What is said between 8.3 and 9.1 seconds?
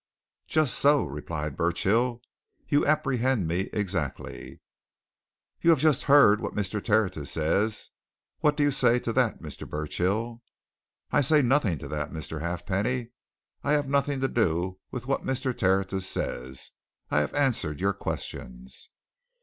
What do you say